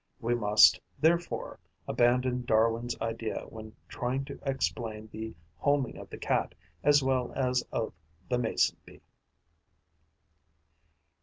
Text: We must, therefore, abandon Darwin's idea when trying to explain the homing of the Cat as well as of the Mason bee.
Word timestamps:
We 0.19 0.33
must, 0.33 0.79
therefore, 0.99 1.59
abandon 1.87 2.43
Darwin's 2.43 2.99
idea 2.99 3.41
when 3.41 3.75
trying 3.87 4.25
to 4.25 4.39
explain 4.43 5.07
the 5.11 5.35
homing 5.57 5.97
of 5.99 6.09
the 6.09 6.17
Cat 6.17 6.55
as 6.83 7.03
well 7.03 7.31
as 7.35 7.61
of 7.71 7.93
the 8.27 8.39
Mason 8.39 8.77
bee. 8.83 9.01